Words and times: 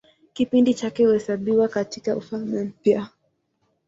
Kipindi 0.33 0.73
chake 0.73 1.05
huhesabiwa 1.05 1.67
katIka 1.67 2.15
Ufalme 2.15 2.63
Mpya. 2.63 3.07